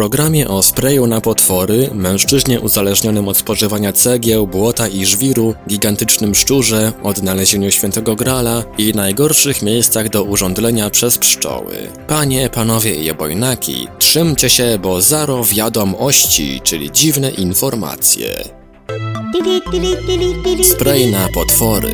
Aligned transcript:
Programie 0.00 0.48
o 0.48 0.62
sprayu 0.62 1.06
na 1.06 1.20
potwory, 1.20 1.90
mężczyźnie 1.94 2.60
uzależnionym 2.60 3.28
od 3.28 3.36
spożywania 3.36 3.92
cegieł, 3.92 4.46
błota 4.46 4.88
i 4.88 5.06
żwiru, 5.06 5.54
gigantycznym 5.68 6.34
szczurze, 6.34 6.92
odnalezieniu 7.02 7.70
świętego 7.70 8.16
grala 8.16 8.64
i 8.78 8.92
najgorszych 8.94 9.62
miejscach 9.62 10.08
do 10.08 10.22
urządlenia 10.22 10.90
przez 10.90 11.18
pszczoły. 11.18 11.74
Panie, 12.08 12.50
panowie 12.50 12.94
i 12.94 13.10
obojnaki, 13.10 13.88
trzymcie 13.98 14.50
się, 14.50 14.78
bo 14.82 15.00
zaro 15.00 15.44
wiadomości, 15.44 16.60
czyli 16.64 16.90
dziwne 16.92 17.30
informacje. 17.30 18.44
Spray 20.62 21.10
na 21.10 21.28
potwory. 21.34 21.92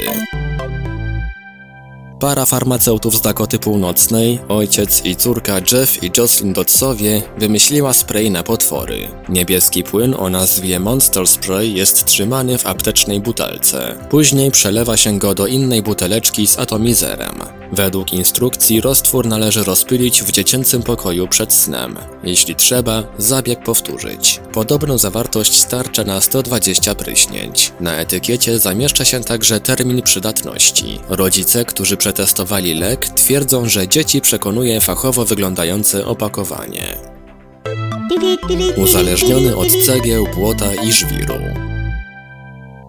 Para 2.20 2.46
farmaceutów 2.46 3.16
z 3.16 3.20
Dakoty 3.20 3.58
Północnej, 3.58 4.38
ojciec 4.48 5.04
i 5.04 5.16
córka 5.16 5.54
Jeff 5.72 6.02
i 6.02 6.10
Jocelyn 6.16 6.52
Dodsowie, 6.52 7.22
wymyśliła 7.38 7.92
spray 7.92 8.30
na 8.30 8.42
potwory. 8.42 9.08
Niebieski 9.28 9.82
płyn 9.82 10.14
o 10.18 10.30
nazwie 10.30 10.80
Monster 10.80 11.26
Spray 11.26 11.74
jest 11.74 12.04
trzymany 12.04 12.58
w 12.58 12.66
aptecznej 12.66 13.20
butelce. 13.20 13.94
Później 14.10 14.50
przelewa 14.50 14.96
się 14.96 15.18
go 15.18 15.34
do 15.34 15.46
innej 15.46 15.82
buteleczki 15.82 16.46
z 16.46 16.58
atomizerem. 16.58 17.40
Według 17.72 18.12
instrukcji 18.12 18.80
roztwór 18.80 19.26
należy 19.26 19.64
rozpylić 19.64 20.22
w 20.22 20.32
dziecięcym 20.32 20.82
pokoju 20.82 21.28
przed 21.28 21.52
snem. 21.52 21.96
Jeśli 22.24 22.54
trzeba, 22.54 23.02
zabieg 23.18 23.62
powtórzyć. 23.62 24.40
Podobną 24.52 24.98
zawartość 24.98 25.60
starcza 25.60 26.04
na 26.04 26.20
120 26.20 26.94
pryśnięć. 26.94 27.72
Na 27.80 27.96
etykiecie 27.96 28.58
zamieszcza 28.58 29.04
się 29.04 29.20
także 29.20 29.60
termin 29.60 30.02
przydatności. 30.02 30.98
Rodzice, 31.08 31.64
którzy 31.64 31.96
przetestowali 31.96 32.74
lek, 32.74 33.08
twierdzą, 33.08 33.68
że 33.68 33.88
dzieci 33.88 34.20
przekonuje 34.20 34.80
fachowo 34.80 35.24
wyglądające 35.24 36.06
opakowanie. 36.06 36.98
Uzależniony 38.76 39.56
od 39.56 39.68
cegieł, 39.86 40.26
błota 40.34 40.74
i 40.74 40.92
żwiru. 40.92 41.75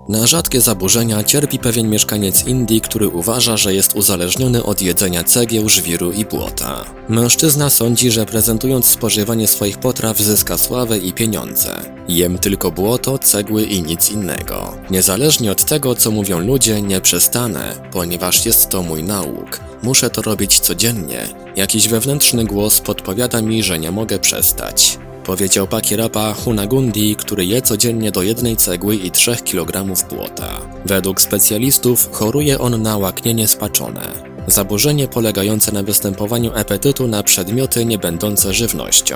Na 0.09 0.27
rzadkie 0.27 0.61
zaburzenia 0.61 1.23
cierpi 1.23 1.59
pewien 1.59 1.89
mieszkaniec 1.89 2.47
Indii, 2.47 2.81
który 2.81 3.07
uważa, 3.07 3.57
że 3.57 3.73
jest 3.73 3.95
uzależniony 3.95 4.63
od 4.63 4.81
jedzenia 4.81 5.23
cegieł, 5.23 5.69
żwiru 5.69 6.11
i 6.11 6.25
błota. 6.25 6.85
Mężczyzna 7.09 7.69
sądzi, 7.69 8.11
że 8.11 8.25
prezentując 8.25 8.85
spożywanie 8.89 9.47
swoich 9.47 9.77
potraw 9.77 10.17
zyska 10.17 10.57
sławę 10.57 10.97
i 10.97 11.13
pieniądze. 11.13 11.81
Jem 12.07 12.37
tylko 12.37 12.71
błoto, 12.71 13.19
cegły 13.19 13.63
i 13.63 13.81
nic 13.81 14.11
innego. 14.11 14.77
Niezależnie 14.89 15.51
od 15.51 15.65
tego, 15.65 15.95
co 15.95 16.11
mówią 16.11 16.39
ludzie, 16.39 16.81
nie 16.81 17.01
przestanę, 17.01 17.89
ponieważ 17.91 18.45
jest 18.45 18.69
to 18.69 18.83
mój 18.83 19.03
nauk. 19.03 19.59
Muszę 19.83 20.09
to 20.09 20.21
robić 20.21 20.59
codziennie. 20.59 21.27
Jakiś 21.55 21.87
wewnętrzny 21.87 22.45
głos 22.45 22.81
podpowiada 22.81 23.41
mi, 23.41 23.63
że 23.63 23.79
nie 23.79 23.91
mogę 23.91 24.19
przestać 24.19 24.97
powiedział 25.27 25.67
Pakirapa 25.67 26.33
Hunagundi, 26.33 27.15
który 27.15 27.45
je 27.45 27.61
codziennie 27.61 28.11
do 28.11 28.21
jednej 28.21 28.57
cegły 28.57 28.95
i 28.95 29.11
3 29.11 29.35
kg 29.35 29.85
błota. 30.09 30.61
Według 30.85 31.21
specjalistów 31.21 32.09
choruje 32.11 32.59
on 32.59 32.81
na 32.81 32.97
łaknienie 32.97 33.47
spaczone. 33.47 34.01
Zaburzenie 34.47 35.07
polegające 35.07 35.71
na 35.71 35.83
występowaniu 35.83 36.51
apetytu 36.55 37.07
na 37.07 37.23
przedmioty 37.23 37.85
nie 37.85 37.97
będące 37.97 38.53
żywnością. 38.53 39.15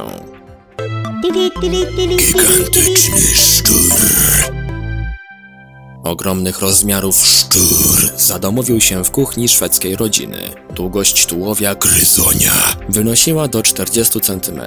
Gigantyczny 1.62 3.19
szczur. 3.34 4.61
Ogromnych 6.03 6.59
rozmiarów 6.59 7.28
szczur 7.28 8.12
zadomowił 8.17 8.81
się 8.81 9.03
w 9.03 9.12
kuchni 9.12 9.50
szwedzkiej 9.50 9.95
rodziny. 9.95 10.50
Długość 10.75 11.25
tułowia 11.25 11.75
gryzonia 11.75 12.53
wynosiła 12.89 13.47
do 13.47 13.63
40 13.63 14.22
cm. 14.22 14.62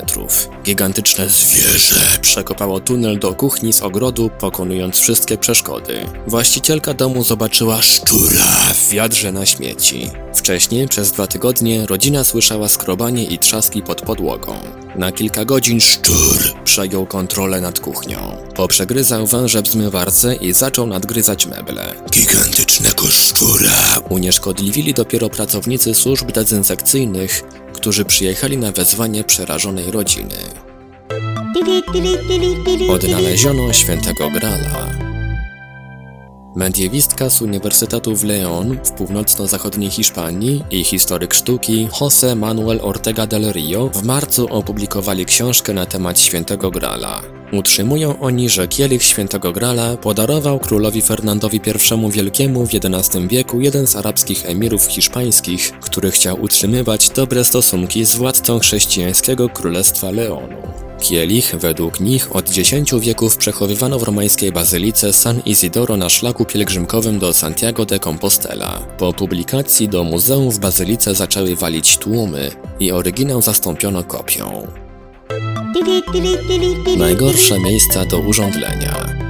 Gigantyczne 0.64 1.28
zwierzę 1.28 2.18
przekopało 2.20 2.80
tunel 2.80 3.18
do 3.18 3.34
kuchni 3.34 3.72
z 3.72 3.82
ogrodu, 3.82 4.30
pokonując 4.40 4.98
wszystkie 4.98 5.38
przeszkody. 5.38 6.06
Właścicielka 6.26 6.94
domu 6.94 7.24
zobaczyła 7.24 7.82
szczura 7.82 8.44
w 8.74 8.88
wiadrze 8.88 9.32
na 9.32 9.46
śmieci. 9.46 10.10
Wcześniej, 10.34 10.88
przez 10.88 11.12
dwa 11.12 11.26
tygodnie, 11.26 11.86
rodzina 11.86 12.24
słyszała 12.24 12.68
skrobanie 12.68 13.24
i 13.24 13.38
trzaski 13.38 13.82
pod 13.82 14.02
podłogą. 14.02 14.83
Na 14.96 15.12
kilka 15.12 15.44
godzin 15.44 15.80
szczur 15.80 16.38
przejął 16.64 17.06
kontrolę 17.06 17.60
nad 17.60 17.80
kuchnią. 17.80 18.36
Poprzegryzał 18.54 19.26
węże 19.26 19.62
w 19.62 19.68
zmywarce 19.68 20.34
i 20.34 20.52
zaczął 20.52 20.86
nadgryzać 20.86 21.46
meble. 21.46 21.94
Gigantycznego 22.10 23.06
szczura 23.06 23.98
unieszkodliwili 24.08 24.94
dopiero 24.94 25.30
pracownicy 25.30 25.94
służb 25.94 26.32
dezynsekcyjnych, 26.32 27.42
którzy 27.72 28.04
przyjechali 28.04 28.58
na 28.58 28.72
wezwanie 28.72 29.24
przerażonej 29.24 29.90
rodziny. 29.90 30.36
Odnaleziono 32.90 33.72
świętego 33.72 34.30
Grala. 34.30 35.03
Mediewistka 36.56 37.30
z 37.30 37.42
Uniwersytetu 37.42 38.16
w 38.16 38.24
León 38.24 38.78
w 38.84 38.90
północno-zachodniej 38.90 39.90
Hiszpanii 39.90 40.64
i 40.70 40.84
historyk 40.84 41.34
sztuki 41.34 41.88
José 41.88 42.36
Manuel 42.36 42.80
Ortega 42.82 43.26
del 43.26 43.52
Rio 43.52 43.90
w 43.94 44.02
marcu 44.02 44.46
opublikowali 44.50 45.24
książkę 45.24 45.72
na 45.72 45.86
temat 45.86 46.20
świętego 46.20 46.70
Grala. 46.70 47.22
Utrzymują 47.52 48.20
oni, 48.20 48.48
że 48.48 48.68
kielich 48.68 49.02
świętego 49.02 49.52
Grala 49.52 49.96
podarował 49.96 50.58
królowi 50.58 51.02
Fernandowi 51.02 51.56
I 51.56 52.10
Wielkiemu 52.10 52.66
w 52.66 52.70
XI 52.74 53.28
wieku 53.28 53.60
jeden 53.60 53.86
z 53.86 53.96
arabskich 53.96 54.46
emirów 54.46 54.86
hiszpańskich, 54.86 55.72
który 55.80 56.10
chciał 56.10 56.42
utrzymywać 56.42 57.10
dobre 57.10 57.44
stosunki 57.44 58.04
z 58.04 58.16
władcą 58.16 58.58
chrześcijańskiego 58.58 59.48
królestwa 59.48 60.10
Leonu. 60.10 60.83
Kielich, 61.04 61.54
według 61.56 62.00
nich, 62.00 62.36
od 62.36 62.50
dziesięciu 62.50 63.00
wieków 63.00 63.36
przechowywano 63.36 63.98
w 63.98 64.02
romańskiej 64.02 64.52
bazylice 64.52 65.12
San 65.12 65.42
Isidoro 65.46 65.96
na 65.96 66.08
szlaku 66.08 66.44
pielgrzymkowym 66.44 67.18
do 67.18 67.32
Santiago 67.32 67.84
de 67.84 67.98
Compostela. 67.98 68.78
Po 68.98 69.12
publikacji 69.12 69.88
do 69.88 70.04
muzeum 70.04 70.50
w 70.50 70.58
bazylice 70.58 71.14
zaczęły 71.14 71.56
walić 71.56 71.98
tłumy 71.98 72.50
i 72.80 72.92
oryginał 72.92 73.42
zastąpiono 73.42 74.04
kopią. 74.04 74.66
Najgorsze 76.98 77.60
miejsca 77.60 78.06
do 78.06 78.18
urządlenia. 78.18 79.23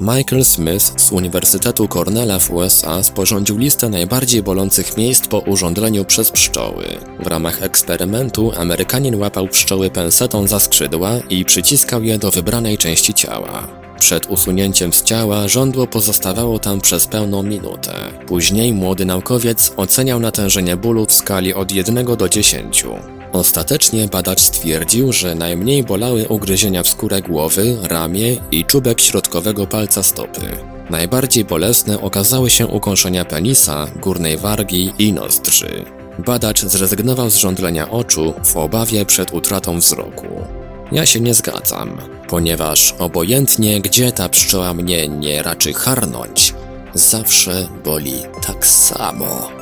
Michael 0.00 0.44
Smith 0.44 1.00
z 1.00 1.12
Uniwersytetu 1.12 1.88
Cornella 1.88 2.38
w 2.38 2.50
USA 2.50 3.02
sporządził 3.02 3.58
listę 3.58 3.88
najbardziej 3.88 4.42
bolących 4.42 4.96
miejsc 4.96 5.28
po 5.28 5.38
urządleniu 5.38 6.04
przez 6.04 6.30
pszczoły. 6.30 6.84
W 7.20 7.26
ramach 7.26 7.62
eksperymentu 7.62 8.52
Amerykanin 8.56 9.20
łapał 9.20 9.48
pszczoły 9.48 9.90
pensetą 9.90 10.46
za 10.46 10.60
skrzydła 10.60 11.18
i 11.30 11.44
przyciskał 11.44 12.02
je 12.02 12.18
do 12.18 12.30
wybranej 12.30 12.78
części 12.78 13.14
ciała. 13.14 13.68
Przed 13.98 14.26
usunięciem 14.26 14.92
z 14.92 15.02
ciała 15.02 15.48
żądło 15.48 15.86
pozostawało 15.86 16.58
tam 16.58 16.80
przez 16.80 17.06
pełną 17.06 17.42
minutę. 17.42 17.94
Później 18.26 18.72
młody 18.72 19.04
naukowiec 19.04 19.72
oceniał 19.76 20.20
natężenie 20.20 20.76
bólu 20.76 21.06
w 21.06 21.12
skali 21.12 21.54
od 21.54 21.72
1 21.72 22.16
do 22.16 22.28
10. 22.28 22.84
Ostatecznie 23.32 24.08
badacz 24.08 24.40
stwierdził, 24.40 25.12
że 25.12 25.34
najmniej 25.34 25.82
bolały 25.82 26.28
ugryzienia 26.28 26.82
w 26.82 26.88
skórę 26.88 27.22
głowy, 27.22 27.76
ramię 27.82 28.36
i 28.50 28.64
czubek 28.64 29.00
środkowego 29.00 29.66
palca 29.66 30.02
stopy. 30.02 30.40
Najbardziej 30.90 31.44
bolesne 31.44 32.00
okazały 32.00 32.50
się 32.50 32.66
ukąszenia 32.66 33.24
penisa, 33.24 33.86
górnej 33.96 34.36
wargi 34.38 34.92
i 34.98 35.12
nozdrzy. 35.12 35.84
Badacz 36.18 36.62
zrezygnował 36.62 37.30
z 37.30 37.36
żądlenia 37.36 37.90
oczu 37.90 38.34
w 38.44 38.56
obawie 38.56 39.06
przed 39.06 39.34
utratą 39.34 39.78
wzroku. 39.78 40.26
Ja 40.92 41.06
się 41.06 41.20
nie 41.20 41.34
zgadzam, 41.34 41.98
ponieważ 42.28 42.94
obojętnie 42.98 43.80
gdzie 43.80 44.12
ta 44.12 44.28
pszczoła 44.28 44.74
mnie 44.74 45.08
nie 45.08 45.42
raczy 45.42 45.72
harnąć, 45.72 46.54
zawsze 46.94 47.68
boli 47.84 48.14
tak 48.46 48.66
samo. 48.66 49.61